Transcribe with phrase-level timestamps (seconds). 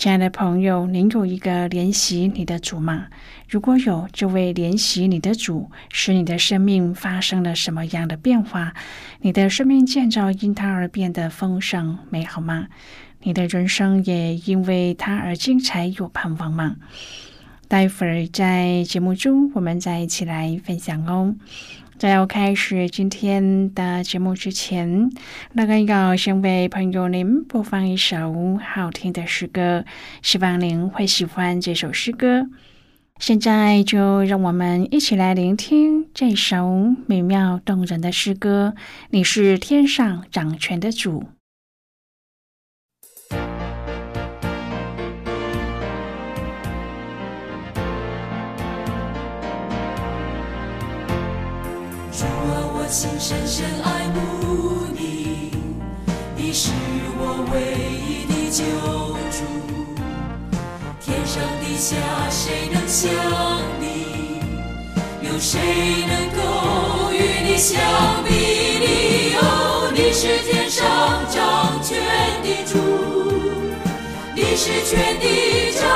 [0.00, 3.08] 亲爱的朋友，您有一个怜惜你的主吗？
[3.46, 8.72] 如果有，这位怜惜你的主，使你的生命发生了什么样的变化？
[9.20, 12.68] 你的生命建造因他而变得丰盛美好吗？
[13.20, 16.76] 你的人生也因为他而精彩有盼望吗？
[17.68, 21.36] 待会儿在节目中，我们再一起来分享哦。
[22.00, 25.10] 在要开始今天的节目之前，
[25.52, 29.84] 那个要先为朋友您播放一首好听的诗歌，
[30.22, 32.46] 希望您会喜欢这首诗歌。
[33.18, 38.74] 现在就让我们一起来聆听这首美妙动人的诗歌。
[39.10, 41.24] 你是天上掌权的主。
[52.90, 55.52] 心深深爱慕你，
[56.34, 56.72] 你是
[57.20, 57.54] 我唯
[58.02, 58.64] 一的救
[59.30, 59.38] 主。
[61.00, 61.94] 天上地下
[62.28, 63.08] 谁能像
[63.78, 64.42] 你？
[65.22, 65.60] 有谁
[66.08, 67.78] 能够与你相
[68.24, 68.34] 比？
[68.82, 69.36] 你？
[69.36, 70.84] 哦，你是天上
[71.30, 71.96] 掌权
[72.42, 72.74] 的主，
[74.34, 75.86] 你是全地掌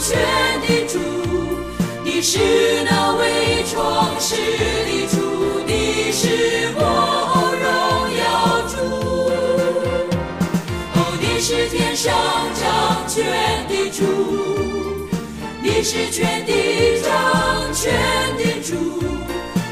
[0.00, 0.16] 权
[0.62, 0.98] 的主，
[2.02, 3.12] 你是那
[15.80, 17.90] 你是全地掌权
[18.36, 18.76] 的主，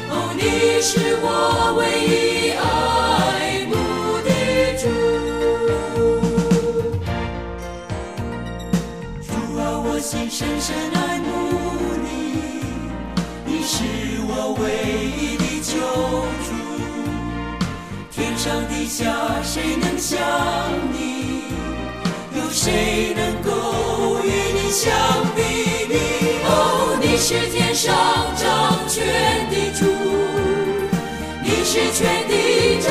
[0.09, 3.71] 哦，你是我唯一爱慕
[4.25, 4.29] 的
[4.81, 4.89] 主。
[9.21, 11.27] 主啊，我心深深爱慕
[12.01, 12.07] 你，
[13.45, 13.77] 你是
[14.25, 14.65] 我唯
[15.15, 15.43] 一的。
[15.61, 15.77] 救
[16.43, 16.49] 主，
[18.09, 19.05] 天上地下
[19.43, 20.17] 谁能像
[20.91, 21.18] 你？
[22.39, 23.51] 有谁能够
[24.23, 24.89] 与你相
[25.35, 25.41] 比
[25.91, 25.95] 拟？
[26.45, 27.93] 哦，你是天上
[28.37, 29.03] 掌权
[29.51, 29.85] 的主，
[31.43, 32.89] 你是全地掌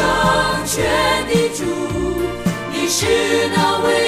[0.66, 0.84] 权
[1.28, 1.64] 的主，
[2.70, 4.07] 你是那位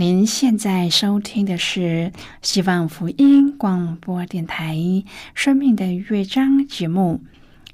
[0.00, 4.76] 您现在收听的是希望福音广播电台
[5.34, 7.20] 《生命的乐章》节目。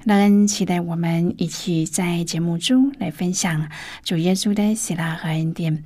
[0.04, 3.68] 乐恩期待我们一起在节目中来分享
[4.02, 5.84] 主耶稣的喜乐和恩典。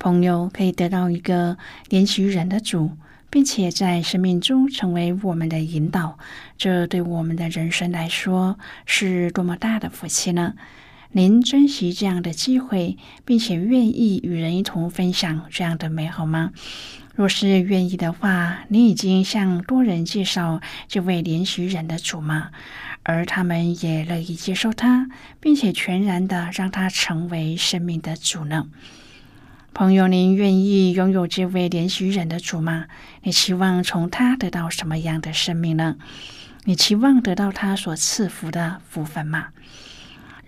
[0.00, 1.56] 朋友可以得到一个
[1.88, 2.90] 连续人的主，
[3.30, 6.18] 并且在生命中成为我们的引导，
[6.56, 10.54] 这对我们的人生来说是多么大的福气呢？
[11.12, 16.52] 您珍惜这样的机会，并且愿意与人一同分享这样的美好吗？
[17.14, 22.50] 若是愿意的话，你已经向多人介绍这位连续人的主吗？
[23.04, 25.08] 而他们也乐意接受他，
[25.40, 28.66] 并且全然的让他成为生命的主呢？
[29.72, 32.84] 朋友，您愿意拥有这位连续人的主吗？
[33.22, 35.96] 你期望从他得到什么样的生命呢？
[36.64, 39.48] 你期望得到他所赐福的福分吗？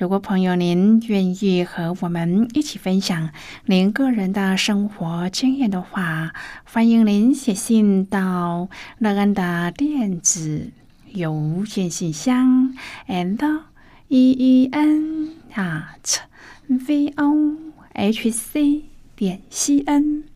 [0.00, 3.28] 如果朋友您愿意和我们一起分享
[3.66, 6.32] 您个人的生活经验的话，
[6.64, 10.70] 欢迎您写信到乐安的电子
[11.12, 12.74] 邮件信箱
[13.08, 13.60] ，and
[14.08, 16.20] e e n at
[16.66, 17.56] v o
[17.92, 20.29] h c 点 c n。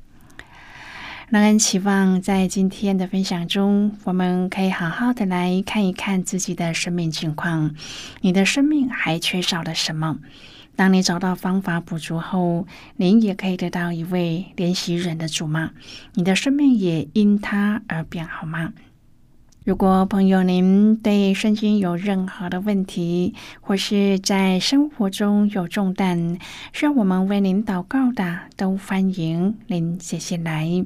[1.35, 7.75] 让人期望在今天的分享中，我们可以好好的来看一看自己的生命情况。
[8.21, 10.21] 你的生命还缺少了什么？
[10.77, 15.73] 当你找到方法补足后，您也可以得到一位怜惜人的主吗？
[16.13, 18.73] 你的生命也因他而变好吗？
[19.65, 23.33] 如果朋友您对圣经有任何的问题，
[23.63, 26.39] 或是在生活中有重担
[26.75, 30.85] 需要我们为您祷告的，都欢迎您写信来。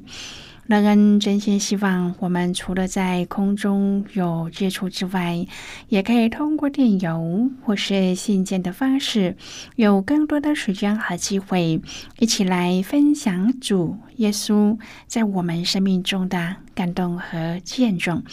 [0.67, 5.45] 乐恩真心希望，我们除了在空中有接触之外，
[5.89, 9.35] 也可以通过电邮或是信件的方式，
[9.75, 11.81] 有更多的时间和机会，
[12.19, 18.23] 一起来分享主耶稣在我们生命中的感动和见证。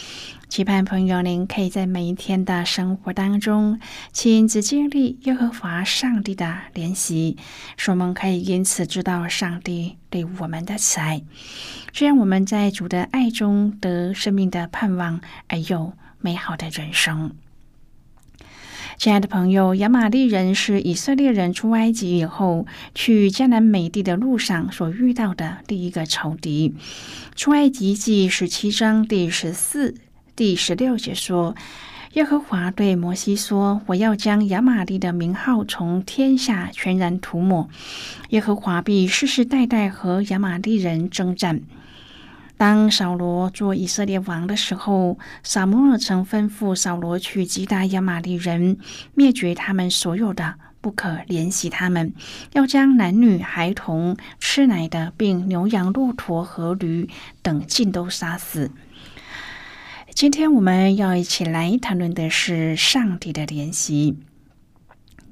[0.47, 3.77] 期盼朋友，您可以在每一天的生活当中
[4.13, 7.35] 亲自经历耶和华上帝的怜惜，
[7.75, 11.21] 使我们可以因此知道上帝对我们的慈爱，
[11.91, 15.19] 这样我们在主的爱中得生命的盼望，
[15.49, 15.91] 而又
[16.21, 17.35] 美好的人生。
[18.97, 22.65] 亲爱的朋友，亚玛利人是以色列人出埃及以后
[22.95, 26.73] 去迦南美地的路上所遇到的第一个仇敌。
[27.35, 29.93] 出埃及记十七章第十四。
[30.35, 31.55] 第十六节说
[32.13, 37.69] ：“耶和华对摩西说：‘我要将亚玛利的名号从天下全然涂抹。
[38.29, 41.61] 耶和华必世世代代和亚玛利人征战。’
[42.57, 48.77] 当扫罗做以色列王的时候，撒摩尔曾吩咐扫罗去击打亚玛利人，
[49.13, 52.13] 灭绝他们所有的，不可怜惜他们，
[52.53, 57.07] 要将男女孩童、吃奶的，并牛羊骆驼和驴
[57.43, 58.71] 等尽都杀死。”
[60.15, 64.17] 今天我们要一起来谈论的是上帝的怜惜，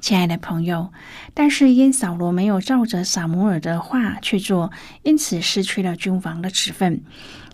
[0.06, 0.92] 亲爱的朋友。
[1.34, 4.72] 但是因扫罗没有照着撒摩尔的话去做，
[5.02, 7.02] 因此失去了君王的职分。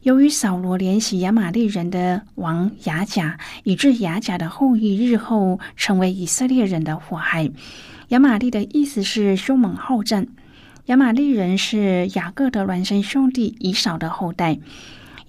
[0.02, 7.50] 由于扫罗联系亚玛利人的王雅甲，以致雅甲的后裔日后成为以色列人的祸害。
[8.10, 10.28] 亚玛利的意思是凶猛好战。
[10.88, 14.60] 亚玛利人是雅各的孪生兄弟以扫的后代。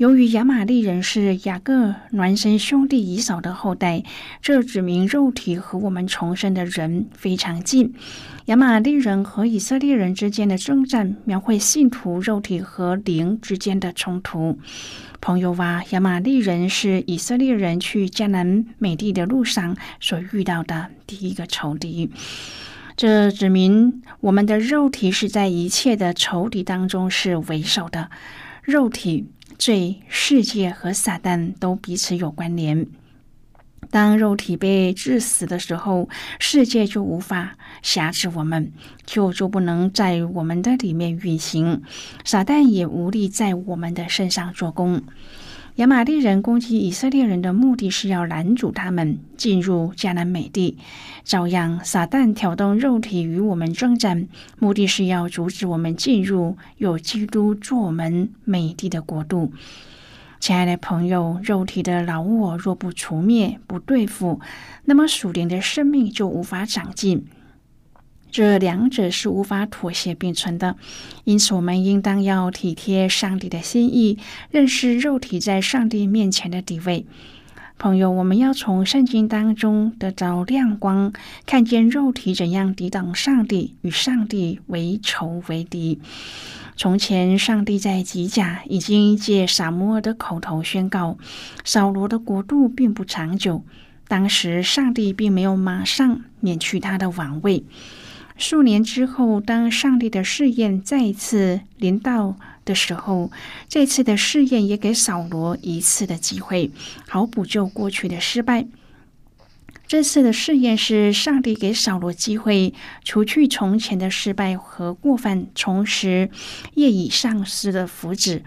[0.02, 4.02] 由于亚玛利人是雅各孪生兄弟以扫的后代，
[4.40, 7.94] 这指明肉体和我们重生的人非常近。
[8.46, 14.58] 亚玛利人和以色列人之间的征战，描绘信徒肉体和灵之间的冲突。
[15.20, 22.10] 朋友啊，亚玛利人是以色列人去迦南美地的路上所遇到的第一个仇敌。
[22.96, 28.10] 这指明我们的肉体是在一切的仇敌当中是为首的
[28.64, 29.28] 肉体。
[29.64, 32.84] 所以、世界和撒旦都彼此有关联。
[33.90, 36.08] 当肉体被致死的时候，
[36.40, 38.72] 世界就无法辖制我们，
[39.06, 41.80] 就就不能在我们的里面运行，
[42.24, 45.00] 撒旦也无力在我们的身上做工。
[45.76, 50.76] 亚玛利人攻击以色列人的目的是要拦阻他们进入迦南美地，
[51.24, 59.50] 照样撒旦挑动肉体与我们征战，目的是要阻止我们进入有基督做我们美地的国度。
[60.40, 64.40] 亲爱的朋友，肉体的老我若不除灭、不对付，
[64.84, 67.24] 那么属灵的生命就无法长进。
[68.32, 70.76] 这两者是无法妥协并存的，
[71.24, 74.18] 因此我们应当要体贴上帝的心意，
[74.50, 77.04] 认识肉体在上帝面前的地位。
[77.78, 81.12] 朋友，我们要从圣经当中得到亮光，
[81.44, 86.00] 看见肉体怎样抵挡上帝，与上帝为仇为敌。
[86.74, 91.18] 从前，上帝在吉甲已经借撒摩尔的口头宣告，
[91.64, 93.62] 扫罗的国度并不长久。
[94.08, 97.64] 当时，上帝并没有马上免去他的王位。
[98.42, 103.30] 数年之后，当上帝的试验再一次临到的时候，
[103.68, 106.72] 这次的试验也给扫罗一次的机会，
[107.06, 108.66] 好补救过去的失败。
[109.86, 116.28] 这次的试验是上帝给扫罗机会，除去从前的失败和过犯，重拾
[116.74, 118.42] 业已丧失的福祉。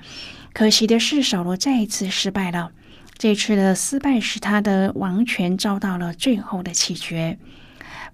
[0.52, 2.74] 可惜的是，扫罗再一次失败了。
[3.18, 7.38] 这次的失败使他的王权遭到了最后的弃绝。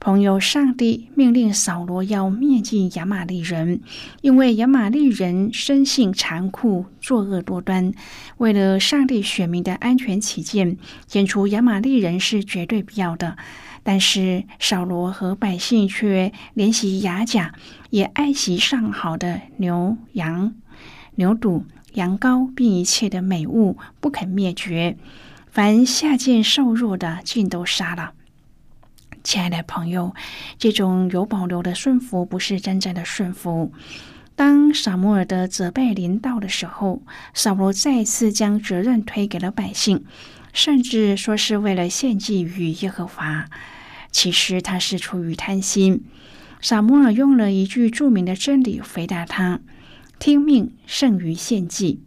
[0.04, 3.82] 朋友，上帝命令扫罗要灭尽亚玛利人，
[4.22, 7.94] 因为亚玛利人生性残酷、作恶多端。
[8.38, 13.38] 为了上帝选民的安全起见，剪除亚玛利人是绝对必要的。
[13.84, 17.54] 但是扫罗和百姓却怜惜雅甲，
[17.92, 20.56] 也爱惜上好的牛羊、
[21.14, 24.98] 牛肚、羊羔，并一切的美物，不肯灭绝。
[25.52, 28.14] 凡下贱瘦弱的，尽都杀了。
[29.24, 30.14] 亲爱的朋友，
[30.58, 33.72] 这种有保留的顺服不是真正的顺服。
[34.36, 40.04] 当撒摩尔的责备临到的时候，扫罗再次将责任推给了百姓，
[40.54, 43.48] 甚至说是为了献祭于耶和华。
[44.12, 46.04] 其实他是出于贪心。
[46.60, 49.62] 撒摩尔用了一句著名的真理回答他
[50.20, 52.04] ：“听命胜于献祭。”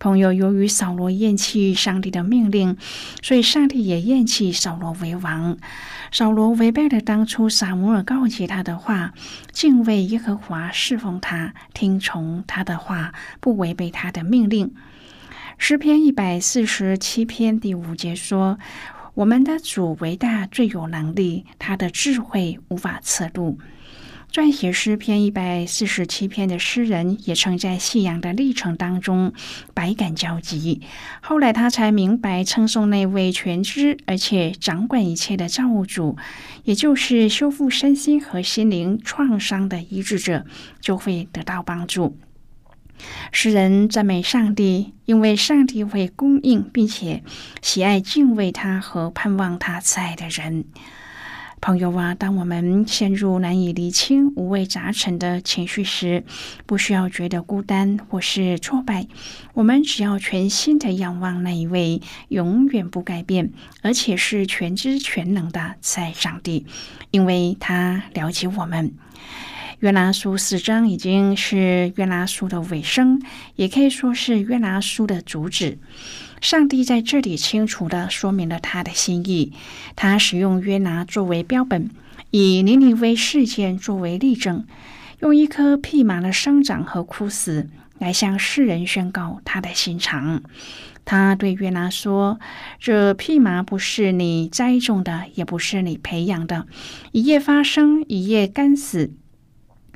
[0.00, 2.78] 朋友，由于扫罗厌弃上帝的命令，
[3.22, 5.58] 所以上帝也厌弃扫罗为王。
[6.10, 9.12] 扫罗违背了当初撒摩尔告诫他的话，
[9.52, 14.72] 敬畏耶和华，侍奉他，听从他的话，不违背他的命令。
[15.58, 18.58] 诗篇一百四十七篇第五节说
[19.12, 23.58] ：“我们的主伟大，最有能力，他的智慧无法测度。”
[24.32, 29.32] 撰写诗篇一百四十七篇的诗人，也曾在信仰的历程当中
[29.74, 30.82] 百感交集。
[31.20, 36.16] 后来他才明白，称颂那位全知而且掌管一切的造物主，
[36.62, 40.46] 也就是修复身心和心灵创伤的医治者，
[40.80, 42.16] 就会得到帮助。
[43.32, 47.24] 诗人赞美上帝，因为上帝会供应，并且
[47.60, 50.66] 喜爱敬畏他和盼望他慈爱的人。
[51.60, 56.24] 朋友啊，当我们陷入难以厘清、五味杂陈的情绪时，
[56.64, 59.06] 不需要觉得孤单或是挫败。
[59.52, 63.52] 我们只要全心的仰望那一位永远不改变，
[63.82, 66.64] 而且是全知全能的在上帝，
[67.10, 68.94] 因为他了解我们。
[69.80, 73.18] 约拿书四章已经是约拿书的尾声，
[73.56, 75.78] 也可以说是约拿书的主旨。
[76.42, 79.54] 上帝在这里清楚的说明了他的心意。
[79.96, 81.88] 他使用约拿作为标本，
[82.30, 84.66] 以尼尼微事件作为例证，
[85.20, 90.42] 用一棵蓖麻的生长和枯死来向世人宣告他的心肠。
[91.06, 92.38] 他对约拿说
[92.78, 96.66] ：“这蓖麻不是你栽种的，也不是你培养的，
[97.12, 99.14] 一夜发生，一夜干死。”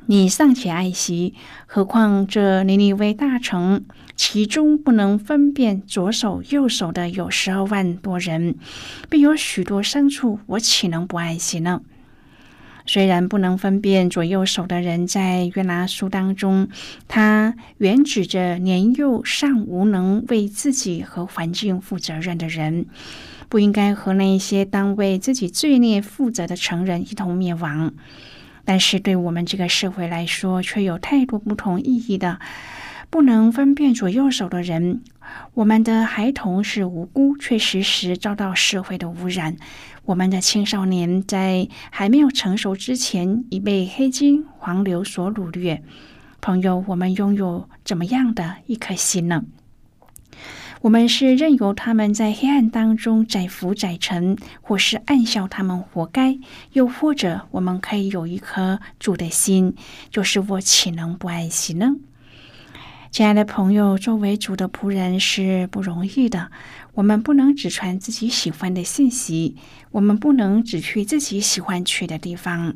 [0.07, 1.33] 你尚且爱惜，
[1.65, 3.83] 何况这尼尼微大城，
[4.15, 8.55] 其中不能分辨左手右手的有十二万多人，
[9.09, 11.81] 并有许多牲畜，我岂能不爱惜呢？
[12.85, 16.67] 虽然不能分辨左右手的人，在约拿书当中，
[17.07, 22.85] 他原指着年幼尚无能为自己和环境负责任的人，
[23.49, 27.91] 不应该和那些当为自己罪孽负责的成人一同灭亡。
[28.65, 32.39] 但是对我们这个社会来说，却有太多不同意义的、
[33.09, 35.01] 不能分辨左右手的人。
[35.53, 39.55] 我们的孩童是无辜，却时时遭到社会的污染。
[40.05, 45.83] 我们的青少年在还没有成熟之前，已被黑金、黄流所掳掠。
[46.41, 49.43] 朋友，我们拥有怎么样的一颗心呢？
[50.85, 56.39] 我们是任由他们在黑暗当中载浮载沉，或是暗笑他们活该；
[56.73, 59.73] 又或者我们可以有一颗主的心，
[60.11, 61.95] 就是我岂能不爱惜呢？
[63.09, 66.51] 亲爱的朋友，作为主的仆人是不容易的。
[66.93, 69.55] 我们不能只传自己喜欢的信息，
[69.89, 72.75] 我们不能只去自己喜欢去的地方。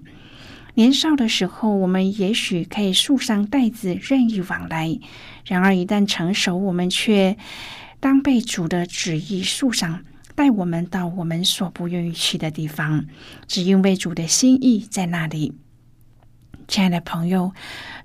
[0.74, 5.00] 年少的时候，我们也许可以束上带子任意往来；
[5.46, 7.38] 然而一旦成熟，我们却
[8.00, 10.03] 当被主的旨意束上，
[10.36, 13.06] 带我们到我们所不愿意去的地方，
[13.48, 15.53] 只因为主的心意在那里。
[16.68, 17.51] 亲爱的朋友，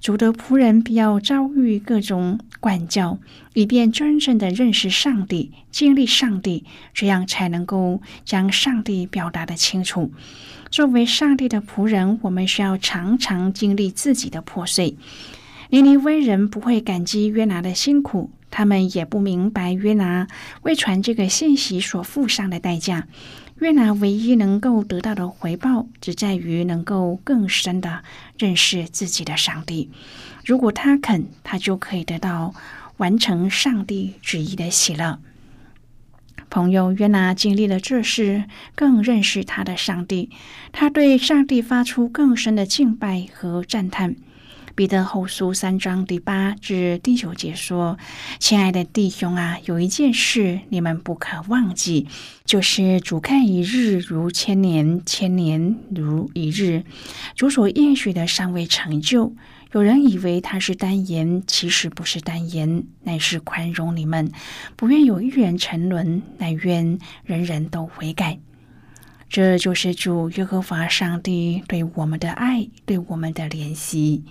[0.01, 3.19] 主的仆人必要遭遇各种管教，
[3.53, 10.11] 以便真正的认识上帝、经历上帝，这样才能够将上帝表达的清楚。
[10.71, 14.97] 作为上帝的仆人，我们需要常常经历自己的破碎。
[15.69, 20.29] 尼尼微人不会感激约拿的辛苦，他们也不明白约拿
[20.63, 23.09] 为传这个信息所付上的代价。
[23.59, 28.05] 约拿唯一能够得到的回报，只在于能够更深的
[28.39, 29.91] 认识自己的上帝。
[30.45, 32.55] 如果他肯，他就可以得到
[32.99, 35.19] 完成上帝旨意的喜乐。
[36.49, 38.45] 朋友约拿经历了这事，
[38.77, 40.31] 更认识他的上帝。
[40.71, 44.15] 他对上帝发出更深的敬拜和赞叹。
[44.77, 47.97] 彼得后书三章第八至第九节说
[48.41, 52.09] ：“亲爱的弟兄啊，有一件事你们不可忘记，
[52.45, 56.83] 就是主看一日如千年，千年如一日。
[57.37, 59.37] 主所应许的尚未成就。
[59.71, 64.33] 有人以为他是单言，其实不是单言，乃是宽容你们，
[64.75, 68.41] 不愿有一人沉沦，乃愿人人都悔改。
[69.29, 74.25] 这就是主耶和华上帝对我们的爱，对我们的怜惜。”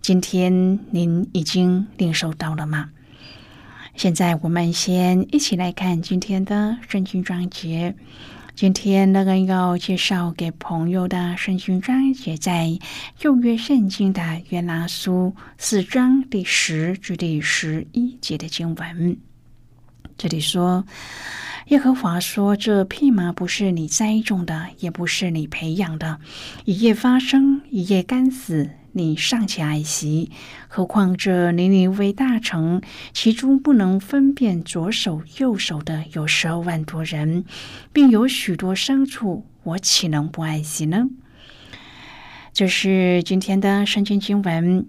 [0.00, 2.90] 今天您已经领受到了吗？
[3.94, 7.94] 现在我们先一起来看今天的圣经章节。
[8.54, 12.78] 今天那个要介绍给朋友的圣经章节，在
[13.16, 19.16] 旧约圣经的约拿书四章第十至第十一节的经文。
[20.18, 20.84] 这里说
[21.68, 26.18] ：“耶和华说，这匹马不是你栽种的，也不是你培养的，
[26.64, 30.30] 一夜发生，一夜干死。”你尚且爱惜，
[30.68, 32.82] 何况这尼尼微大城，
[33.14, 37.46] 其中不能分辨左手右手的有十二万多人，
[37.90, 41.08] 并有许多牲畜，我岂能不爱惜呢？
[42.52, 44.86] 这是今天的圣经经文。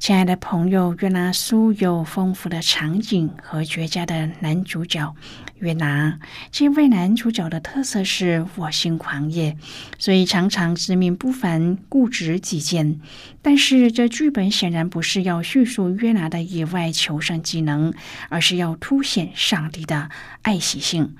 [0.00, 5.14] 亲爱的朋友，约拿书有丰富的场景和绝佳的男主角
[5.58, 6.18] 约拿。
[6.50, 9.58] 这位男主角的特色是我心狂野，
[9.98, 12.98] 所以常常自命不凡、固执己见。
[13.42, 17.92] 但是这剧本显然不是要叙述约拿的野外求生技能，
[18.30, 20.08] 而是要凸显上帝的
[20.40, 21.14] 爱喜性。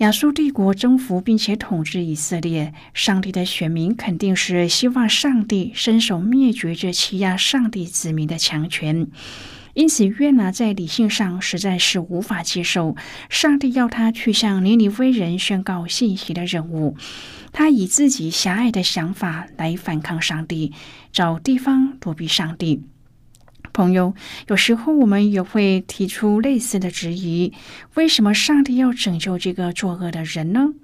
[0.00, 9.06] 亚述帝国征服并且统治以色列，上帝的选民肯定是希望上帝伸手灭绝这欺压上帝子民的强权。
[9.74, 12.96] 因此，约拿在理性上实在是无法接受
[13.28, 16.96] 上帝要他去向尼尼微人宣告信息的任务。
[17.52, 20.72] 他以自己狭隘的想法来反抗上帝，
[21.12, 22.82] 找地方躲避上帝。
[23.72, 24.14] 朋友，
[24.48, 27.52] 有时候我们也会提出类似的质疑：
[27.94, 30.74] 为什么上帝要拯救这个作恶的人呢？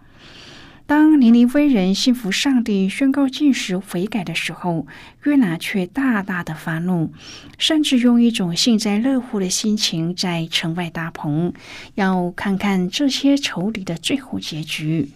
[0.89, 4.87] 当尼尼微人信服上帝、宣告禁食、悔改的时候，
[5.25, 7.13] 约拿却大大的发怒，
[7.59, 11.53] 甚至用一种幸灾乐祸的心情在城外搭棚，
[11.97, 15.11] 要看看这些仇敌的最后结局。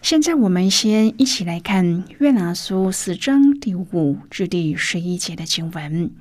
[0.00, 6.12] 现在，我们先一起来看约拿书四章第五至第十一节的经文。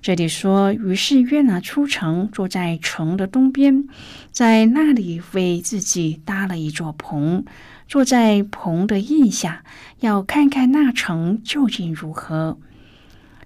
[0.00, 3.88] 这里说，于是约拿出城，坐在城的东边，
[4.30, 7.44] 在那里为自己搭了一座棚，
[7.86, 9.64] 坐在棚的印下，
[10.00, 12.58] 要看看那城究竟如何。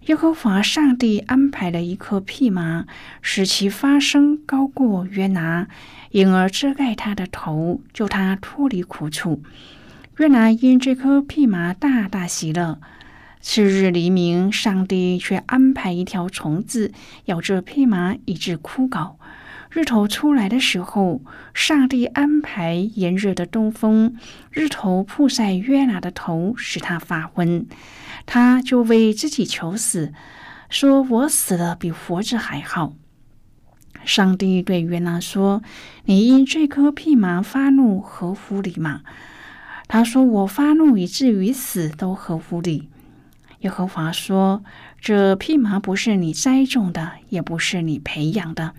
[0.07, 2.87] 耶和华上帝安排了一颗蓖麻，
[3.21, 5.69] 使其发声高过约拿，
[6.11, 9.43] 因而遮盖他的头，救他脱离苦楚。
[10.19, 12.81] 约拿因这颗蓖麻大大喜乐。
[13.45, 16.93] 次日黎明，上帝却安排一条虫子
[17.25, 19.17] 咬着匹马，以致枯槁。
[19.69, 21.21] 日头出来的时候，
[21.53, 24.17] 上帝安排炎热的东风，
[24.53, 27.67] 日头曝晒约拿的头，使他发昏。
[28.27, 30.13] 他就为自己求死，
[30.71, 32.95] 说：“我死了比活着还好。”
[34.05, 35.63] 上帝对约拿说
[36.07, 39.01] ：“你因这颗蓖麻发怒，合乎理吗？”
[39.89, 42.89] 他说：“我发怒以至于死，都合乎理。”
[43.63, 44.65] 耶和华说
[45.01, 48.75] ：“这蓖麻不是你栽种的，也不是你培养的，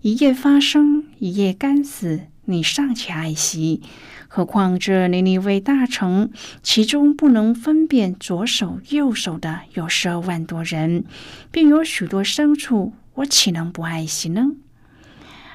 [0.00, 3.82] 一夜发生，一夜干死，你尚且爱惜。
[4.28, 6.30] 何况这尼尼微大城，
[6.62, 11.04] 其中不能分辨左手右手的有十二万多人，
[11.50, 14.52] 并有许多牲畜，我岂能不爱惜呢？”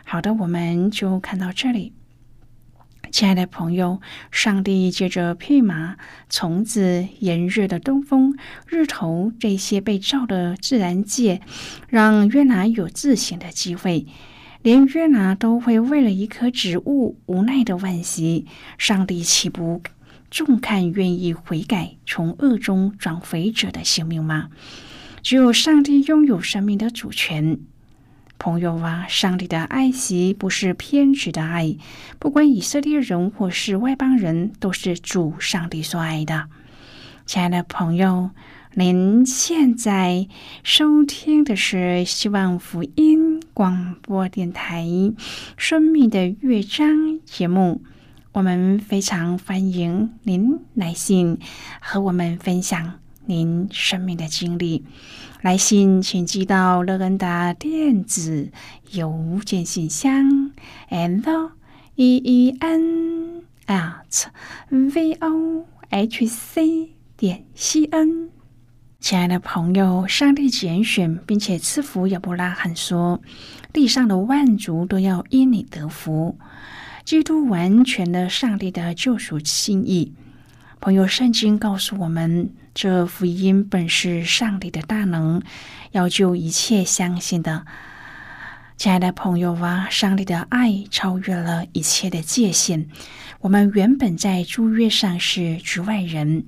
[0.03, 1.93] 好的，我们就看到这里。
[3.13, 5.97] 亲爱的朋友，上帝借着蓖麻、
[6.31, 11.39] 虫子、炎热的东风、日头这些被照的自然界，
[11.87, 14.07] 让约拿有自省的机会。
[14.63, 18.47] 连约拿都会为了一棵植物无奈的惋惜，
[18.79, 19.83] 上帝岂不
[20.31, 24.49] 重看愿意悔改、从恶中转回者的性命吗？
[25.21, 27.59] 只有上帝拥有生命的主权。
[28.43, 31.77] 朋友啊，上帝的爱惜不是偏执的爱，
[32.19, 36.49] 不管以色列人或是外邦人，都是主上帝所爱的。
[37.25, 38.31] 亲爱的朋友，
[38.73, 40.27] 您现在
[40.61, 44.83] 收听的是希望福音广播电台
[45.55, 46.89] 《生命的乐章》
[47.23, 47.81] 节目，
[48.33, 51.39] 我们非常欢迎您来信
[51.79, 54.83] 和我们分享您生命的经历。
[55.43, 58.49] 来信请寄到乐恩达电子
[58.91, 60.53] 邮件信箱
[60.87, 61.51] ，l
[61.95, 64.27] e e n at
[64.69, 68.29] v o h c 点 c n。
[69.01, 73.21] 亲爱的朋友，上帝拣选并且赐福亚伯拉罕说
[73.73, 76.37] ：“地上的万族都要因你得福。”
[77.03, 80.13] 基督完全的上帝的救赎心意。
[80.83, 82.51] 朋友，圣经告诉我们。
[82.73, 85.41] 这福音本是上帝的大能，
[85.91, 87.65] 要救一切相信的。
[88.75, 92.89] 亲爱的朋友啊，上帝的爱超越了一切的界限。
[93.39, 96.43] 我们原本在诸约上是局外人，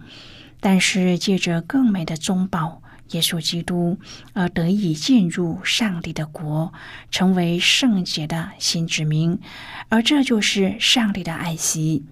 [0.60, 3.98] 但是借着更美的中保耶稣基督，
[4.34, 6.74] 而得以进入上帝的国，
[7.10, 9.40] 成为圣洁的新子民。
[9.88, 12.04] 而这就是上帝的爱惜。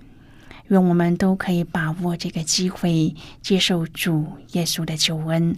[0.67, 5.57] 愿我们都可以把握这个机会，接受主耶稣的救恩，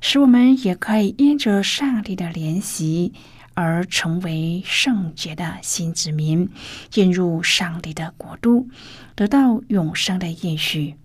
[0.00, 3.12] 使我们也可以因着上帝的怜惜
[3.54, 6.48] 而成为圣洁的新子民，
[6.90, 8.68] 进入上帝的国度，
[9.14, 10.96] 得到永生的应许。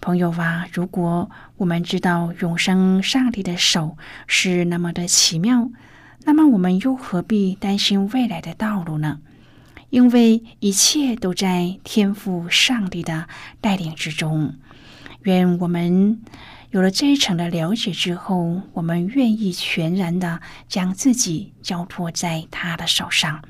[0.00, 5.70] 朋友啊，如果我们知道永生上帝的手是那么的奇妙，
[6.24, 9.20] 那么我们又何必担心未来的道路呢？
[9.90, 13.28] 因为一切都在天赋上帝的
[13.60, 14.54] 带领之中。
[15.22, 16.20] 愿我们
[16.70, 23.42] 有了这一层的了解之后，我们愿意全然的将自己交托在他的手上。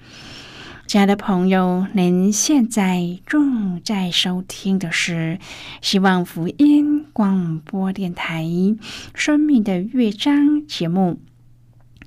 [0.87, 5.39] 亲爱的朋友，您现在正在收听的是
[5.83, 8.45] 希望福音广播电台
[9.15, 10.35] 《生命的乐章》
[10.67, 11.21] 节目。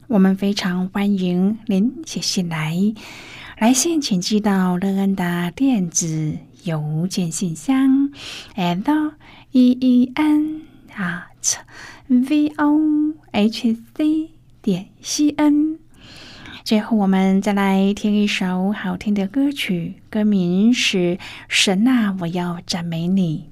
[0.08, 2.76] 我们非常欢迎您写信来。
[3.62, 8.12] 来信请寄到乐恩的电子邮件信箱
[8.56, 9.14] ，l
[9.52, 11.58] e e n at
[12.08, 14.32] v o h c
[14.64, 15.78] 点 c n。
[16.64, 20.98] 最后，我们再来听一首好听的歌曲，歌名是
[21.48, 23.52] 《神啊，我要赞美你》。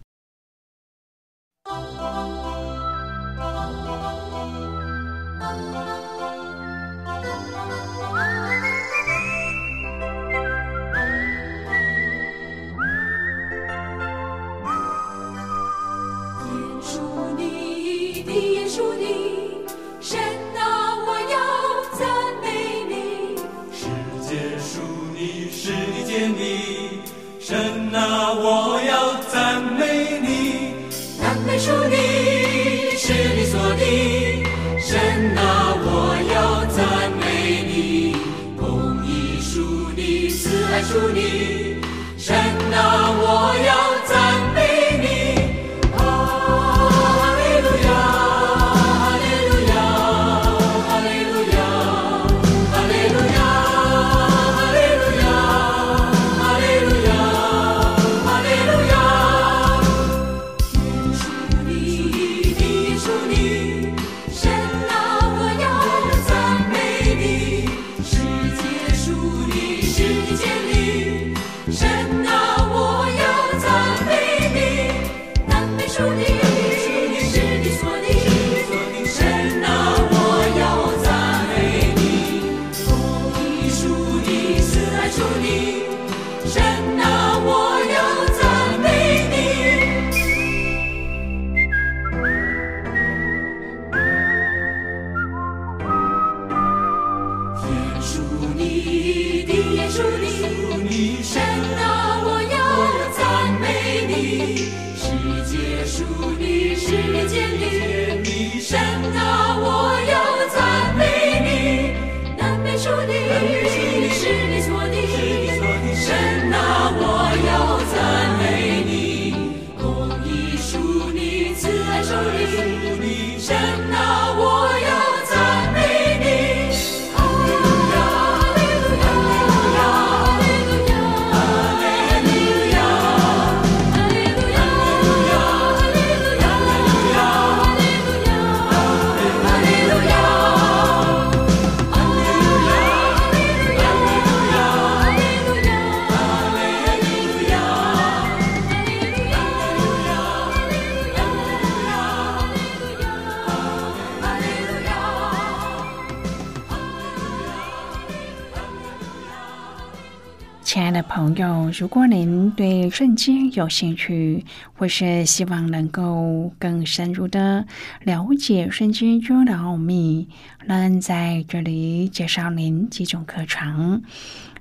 [161.71, 167.65] 如果您对圣经有兴趣，或是希望能够更深入的
[168.03, 170.27] 了解圣经中的奥秘，
[170.65, 174.01] 那在这里介绍您几种课程。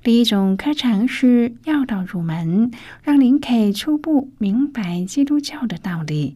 [0.03, 2.71] 第一种课程是要道入门，
[3.03, 6.35] 让您可以初步明白基督教的道理。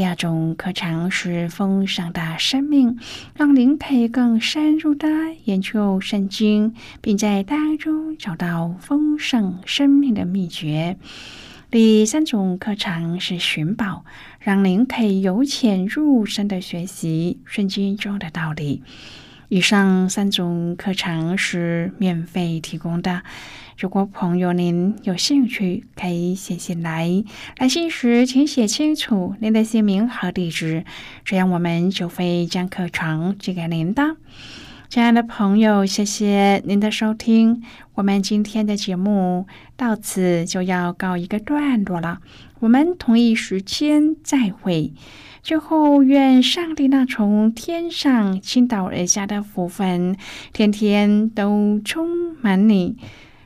[0.00, 2.98] 第二种课程是丰盛的生命，
[3.34, 5.06] 让您可以更深入的
[5.44, 10.96] 研究圣经，并在当中找到丰盛生命的秘诀。
[11.70, 14.06] 第三种课程是寻宝，
[14.38, 18.82] 让您可以由浅入深的学习圣经中的道理。
[19.50, 23.22] 以上三种课程是免费提供的。
[23.80, 27.24] 如果朋友您有兴趣，可以写信来。
[27.56, 30.84] 来信时请写清楚您的姓名和地址，
[31.24, 34.18] 这样我们就会将课程寄给您的。
[34.90, 37.62] 亲爱的朋友，谢谢您的收听。
[37.94, 39.46] 我们今天的节目
[39.78, 42.20] 到此就要告一个段落了。
[42.58, 44.92] 我们同一时间再会。
[45.42, 50.14] 最后，愿上帝那从天上倾倒而下的福分，
[50.52, 52.98] 天天都充满你。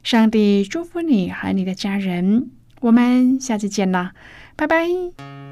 [0.04, 2.50] 上帝祝福你和你的家人。
[2.80, 4.12] 我们下次见了，
[4.54, 5.43] 拜拜。